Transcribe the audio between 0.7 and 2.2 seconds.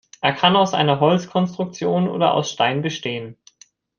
einer Holzkonstruktion